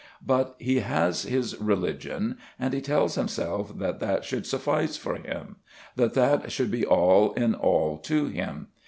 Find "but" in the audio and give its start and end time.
0.25-0.55